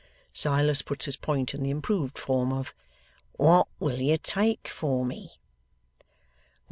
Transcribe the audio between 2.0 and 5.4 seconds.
form of 'What will you take for me?